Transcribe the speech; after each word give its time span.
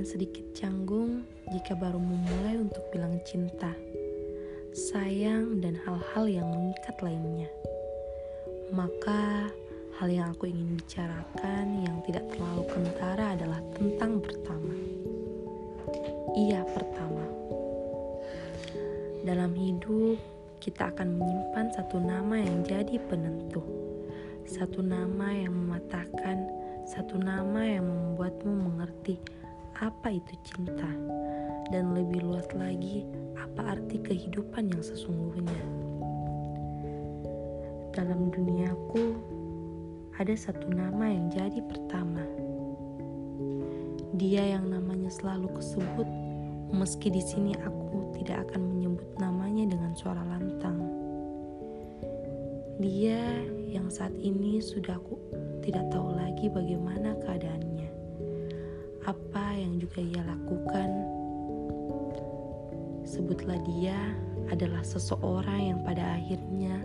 akan 0.00 0.16
sedikit 0.16 0.56
canggung 0.56 1.28
jika 1.52 1.76
baru 1.76 2.00
memulai 2.00 2.56
untuk 2.56 2.80
bilang 2.88 3.20
cinta, 3.20 3.68
sayang, 4.72 5.60
dan 5.60 5.76
hal-hal 5.76 6.24
yang 6.24 6.48
mengikat 6.48 6.96
lainnya. 7.04 7.52
Maka, 8.72 9.52
hal 10.00 10.08
yang 10.08 10.32
aku 10.32 10.48
ingin 10.48 10.80
bicarakan 10.80 11.84
yang 11.84 12.00
tidak 12.08 12.24
terlalu 12.32 12.64
kentara 12.72 13.36
adalah 13.36 13.60
tentang 13.76 14.24
pertama. 14.24 14.72
Iya, 16.32 16.64
pertama. 16.72 17.24
Dalam 19.28 19.52
hidup, 19.52 20.16
kita 20.64 20.96
akan 20.96 21.20
menyimpan 21.20 21.76
satu 21.76 22.00
nama 22.00 22.40
yang 22.40 22.64
jadi 22.64 22.96
penentu, 23.04 23.60
satu 24.48 24.80
nama 24.80 25.28
yang 25.28 25.52
mematahkan, 25.52 26.48
satu 26.88 27.20
nama 27.20 27.68
yang 27.68 27.84
membuatmu 27.84 28.48
mengerti 28.48 29.39
apa 29.80 30.12
itu 30.12 30.36
cinta, 30.44 30.92
dan 31.72 31.96
lebih 31.96 32.20
luas 32.20 32.44
lagi 32.52 33.08
apa 33.40 33.80
arti 33.80 33.96
kehidupan 33.96 34.68
yang 34.68 34.84
sesungguhnya. 34.84 35.64
Dalam 37.96 38.28
duniaku, 38.28 39.16
ada 40.20 40.36
satu 40.36 40.68
nama 40.68 41.08
yang 41.08 41.32
jadi 41.32 41.64
pertama. 41.64 42.20
Dia 44.20 44.52
yang 44.52 44.68
namanya 44.68 45.08
selalu 45.08 45.48
kesebut, 45.56 46.08
meski 46.76 47.08
di 47.08 47.24
sini 47.24 47.56
aku 47.56 48.12
tidak 48.20 48.52
akan 48.52 48.76
menyebut 48.76 49.08
namanya 49.16 49.64
dengan 49.64 49.96
suara 49.96 50.20
lantang. 50.28 50.76
Dia 52.84 53.48
yang 53.64 53.88
saat 53.88 54.12
ini 54.20 54.60
sudah 54.60 55.00
aku 55.00 55.16
tidak 55.64 55.88
tahu 55.88 56.12
lagi 56.12 56.52
bagaimana 56.52 57.16
keadaannya 57.24 57.99
apa 59.08 59.56
yang 59.56 59.80
juga 59.80 60.04
ia 60.04 60.20
lakukan. 60.24 60.90
Sebutlah 63.04 63.58
dia 63.64 63.96
adalah 64.52 64.84
seseorang 64.84 65.72
yang 65.72 65.80
pada 65.80 66.20
akhirnya 66.20 66.84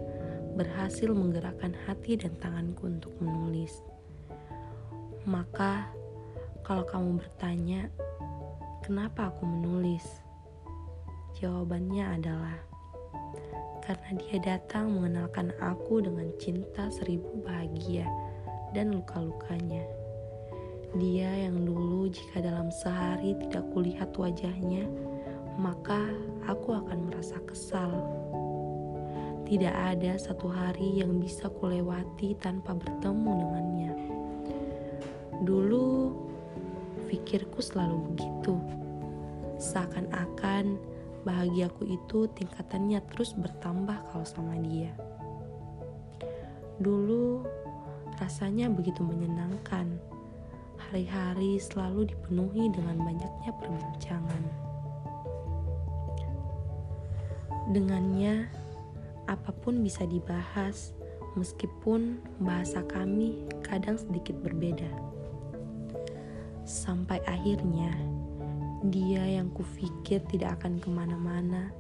berhasil 0.56 1.12
menggerakkan 1.12 1.76
hati 1.84 2.16
dan 2.16 2.32
tanganku 2.40 2.88
untuk 2.88 3.12
menulis. 3.20 3.84
Maka, 5.28 5.92
kalau 6.64 6.88
kamu 6.88 7.20
bertanya, 7.20 7.92
"Kenapa 8.86 9.34
aku 9.34 9.44
menulis?" 9.44 10.06
Jawabannya 11.36 12.06
adalah 12.16 12.56
karena 13.84 14.18
dia 14.18 14.38
datang 14.42 14.96
mengenalkan 14.96 15.52
aku 15.62 16.02
dengan 16.02 16.32
cinta 16.42 16.88
seribu 16.90 17.44
bahagia 17.44 18.08
dan 18.74 18.96
luka-lukanya. 18.96 20.05
Dia 20.96 21.28
yang 21.28 21.68
dulu 21.68 22.08
jika 22.08 22.40
dalam 22.40 22.72
sehari 22.72 23.36
tidak 23.36 23.68
kulihat 23.76 24.16
wajahnya, 24.16 24.88
maka 25.60 26.08
aku 26.48 26.72
akan 26.72 27.12
merasa 27.12 27.36
kesal. 27.44 27.92
Tidak 29.44 29.76
ada 29.76 30.16
satu 30.16 30.48
hari 30.48 31.04
yang 31.04 31.20
bisa 31.20 31.52
kulewati 31.52 32.40
tanpa 32.40 32.72
bertemu 32.80 33.32
dengannya. 33.44 33.94
Dulu 35.44 36.16
pikirku 37.12 37.60
selalu 37.60 38.16
begitu. 38.16 38.56
Seakan-akan 39.60 40.80
bahagiaku 41.28 41.92
itu 41.92 42.32
tingkatannya 42.40 43.04
terus 43.12 43.36
bertambah 43.36 44.00
kalau 44.16 44.24
sama 44.24 44.56
dia. 44.64 44.96
Dulu 46.80 47.44
rasanya 48.16 48.72
begitu 48.72 49.04
menyenangkan 49.04 50.15
hari-hari 50.96 51.60
selalu 51.60 52.08
dipenuhi 52.08 52.72
dengan 52.72 52.96
banyaknya 53.04 53.52
perbincangan. 53.60 54.44
Dengannya, 57.76 58.48
apa 59.28 59.52
pun 59.60 59.84
bisa 59.84 60.08
dibahas, 60.08 60.96
meskipun 61.36 62.24
bahasa 62.40 62.80
kami 62.88 63.44
kadang 63.60 64.00
sedikit 64.00 64.40
berbeda. 64.40 64.88
Sampai 66.64 67.20
akhirnya, 67.28 67.92
dia 68.88 69.36
yang 69.36 69.52
kufikir 69.52 70.24
tidak 70.32 70.64
akan 70.64 70.80
ke 70.80 70.88
mana-mana, 70.88 71.76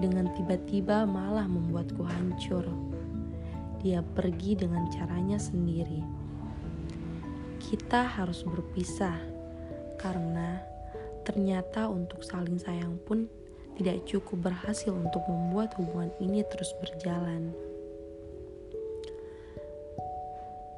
dengan 0.00 0.32
tiba-tiba 0.32 1.04
malah 1.04 1.44
membuatku 1.44 2.00
hancur. 2.00 2.64
Dia 3.84 4.00
pergi 4.16 4.56
dengan 4.56 4.88
caranya 4.88 5.36
sendiri 5.36 6.27
kita 7.68 8.00
harus 8.00 8.48
berpisah 8.48 9.20
karena 10.00 10.56
ternyata 11.20 11.84
untuk 11.92 12.24
saling 12.24 12.56
sayang 12.56 12.96
pun 13.04 13.28
tidak 13.76 14.08
cukup 14.08 14.48
berhasil 14.48 14.88
untuk 14.88 15.20
membuat 15.28 15.76
hubungan 15.76 16.08
ini 16.16 16.40
terus 16.48 16.72
berjalan. 16.80 17.52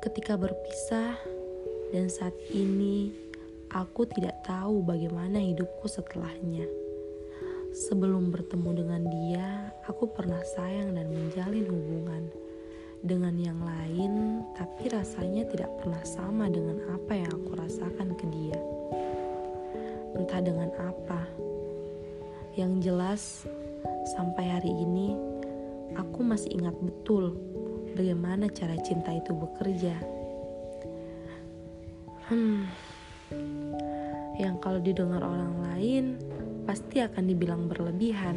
Ketika 0.03 0.35
berpisah 0.35 1.15
dan 1.95 2.11
saat 2.11 2.35
ini 2.51 3.15
aku 3.71 4.11
tidak 4.11 4.43
tahu 4.43 4.83
bagaimana 4.83 5.39
hidupku 5.39 5.87
setelahnya. 5.87 6.67
Sebelum 7.71 8.35
bertemu 8.35 8.71
dengan 8.83 9.03
dia, 9.07 9.71
aku 9.87 10.11
pernah 10.11 10.43
sayang 10.59 10.99
dan 10.99 11.07
menjalin 11.07 11.71
hubungan 11.71 12.27
dengan 13.01 13.33
yang 13.41 13.61
lain, 13.65 14.45
tapi 14.53 14.93
rasanya 14.93 15.49
tidak 15.49 15.73
pernah 15.81 16.05
sama 16.05 16.53
dengan 16.53 16.85
apa 16.93 17.17
yang 17.17 17.31
aku 17.33 17.57
rasakan 17.57 18.13
ke 18.13 18.25
dia. 18.29 18.61
Entah 20.17 20.41
dengan 20.45 20.69
apa. 20.77 21.25
Yang 22.61 22.73
jelas, 22.85 23.23
sampai 24.13 24.45
hari 24.53 24.69
ini 24.69 25.17
aku 25.97 26.21
masih 26.21 26.53
ingat 26.61 26.77
betul 26.77 27.41
bagaimana 27.97 28.53
cara 28.53 28.77
cinta 28.85 29.17
itu 29.17 29.33
bekerja. 29.33 29.97
Hmm. 32.29 32.69
Yang 34.37 34.57
kalau 34.61 34.81
didengar 34.81 35.25
orang 35.25 35.55
lain 35.73 36.05
pasti 36.69 37.01
akan 37.01 37.25
dibilang 37.25 37.65
berlebihan. 37.65 38.37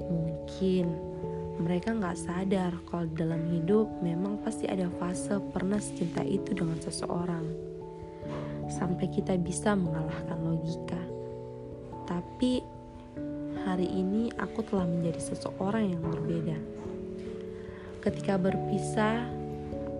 Mungkin 0.00 1.11
mereka 1.60 1.92
nggak 1.92 2.16
sadar 2.16 2.72
kalau 2.88 3.04
dalam 3.12 3.44
hidup 3.52 3.84
memang 4.00 4.40
pasti 4.40 4.64
ada 4.64 4.88
fase 4.96 5.36
pernah 5.52 5.76
secinta 5.76 6.24
itu 6.24 6.56
dengan 6.56 6.80
seseorang. 6.80 7.44
Sampai 8.72 9.12
kita 9.12 9.36
bisa 9.36 9.76
mengalahkan 9.76 10.38
logika. 10.40 11.02
Tapi 12.08 12.64
hari 13.68 13.84
ini 13.84 14.32
aku 14.40 14.64
telah 14.64 14.88
menjadi 14.88 15.20
seseorang 15.20 15.92
yang 15.92 16.02
berbeda. 16.02 16.58
Ketika 18.00 18.34
berpisah, 18.40 19.28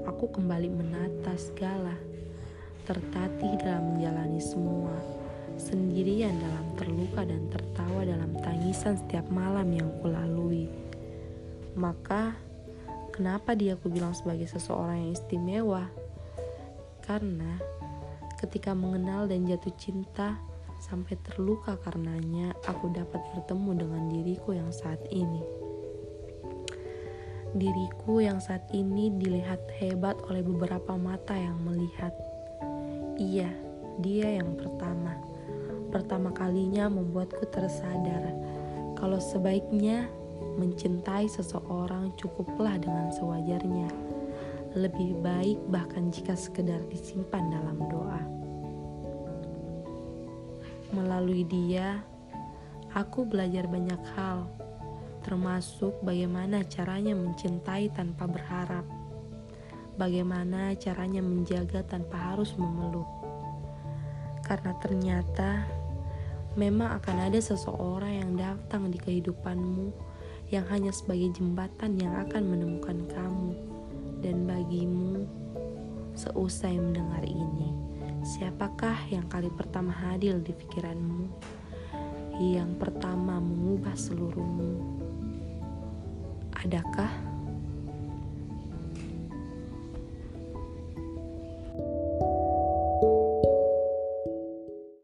aku 0.08 0.32
kembali 0.32 0.72
menata 0.72 1.36
segala, 1.38 1.94
tertatih 2.88 3.60
dalam 3.62 3.94
menjalani 3.94 4.42
semua, 4.42 4.96
sendirian 5.54 6.34
dalam 6.34 6.66
terluka 6.74 7.22
dan 7.22 7.46
tertawa 7.52 8.02
dalam 8.02 8.34
tangisan 8.42 8.98
setiap 8.98 9.28
malam 9.30 9.70
yang 9.70 9.86
kulalui. 10.02 10.81
Maka, 11.72 12.36
kenapa 13.16 13.56
dia 13.56 13.80
aku 13.80 13.88
bilang 13.88 14.12
sebagai 14.12 14.44
seseorang 14.44 15.08
yang 15.08 15.12
istimewa? 15.16 15.84
Karena 17.00 17.56
ketika 18.36 18.76
mengenal 18.76 19.24
dan 19.24 19.48
jatuh 19.48 19.72
cinta 19.80 20.36
sampai 20.82 21.16
terluka 21.24 21.78
karenanya, 21.80 22.52
aku 22.68 22.90
dapat 22.92 23.22
bertemu 23.32 23.70
dengan 23.86 24.02
diriku 24.10 24.52
yang 24.52 24.68
saat 24.74 25.00
ini. 25.08 25.40
Diriku 27.52 28.20
yang 28.20 28.40
saat 28.40 28.64
ini 28.72 29.12
dilihat 29.12 29.60
hebat 29.78 30.16
oleh 30.28 30.40
beberapa 30.40 30.96
mata 30.96 31.36
yang 31.36 31.60
melihat. 31.62 32.12
Iya, 33.20 33.52
dia 34.00 34.40
yang 34.40 34.56
pertama. 34.56 35.16
Pertama 35.92 36.32
kalinya 36.32 36.88
membuatku 36.88 37.44
tersadar 37.52 38.32
kalau 38.96 39.20
sebaiknya 39.20 40.08
mencintai 40.56 41.28
seseorang 41.28 42.12
cukuplah 42.18 42.76
dengan 42.76 43.08
sewajarnya. 43.14 43.88
Lebih 44.72 45.20
baik 45.20 45.58
bahkan 45.68 46.08
jika 46.08 46.32
sekedar 46.32 46.80
disimpan 46.88 47.52
dalam 47.52 47.78
doa. 47.88 48.22
Melalui 50.92 51.44
dia, 51.48 52.04
aku 52.92 53.24
belajar 53.24 53.64
banyak 53.68 54.00
hal, 54.16 54.48
termasuk 55.24 55.96
bagaimana 56.04 56.64
caranya 56.68 57.16
mencintai 57.16 57.88
tanpa 57.92 58.28
berharap, 58.28 58.84
bagaimana 59.96 60.76
caranya 60.76 61.24
menjaga 61.24 61.80
tanpa 61.84 62.32
harus 62.32 62.52
memeluk. 62.60 63.08
Karena 64.44 64.72
ternyata 64.84 65.64
memang 66.60 67.00
akan 67.00 67.32
ada 67.32 67.40
seseorang 67.40 68.12
yang 68.20 68.32
datang 68.36 68.92
di 68.92 69.00
kehidupanmu 69.00 70.11
yang 70.52 70.68
hanya 70.68 70.92
sebagai 70.92 71.32
jembatan 71.32 71.96
yang 71.96 72.12
akan 72.28 72.44
menemukan 72.44 73.08
kamu 73.08 73.56
dan 74.20 74.44
bagimu 74.44 75.24
seusai 76.12 76.76
mendengar 76.76 77.24
ini. 77.24 77.72
Siapakah 78.22 79.08
yang 79.08 79.24
kali 79.32 79.48
pertama 79.48 79.90
hadir 79.90 80.36
di 80.44 80.52
pikiranmu? 80.52 81.26
Yang 82.36 82.70
pertama 82.76 83.40
mengubah 83.40 83.96
seluruhmu? 83.96 85.00
Adakah 86.52 87.31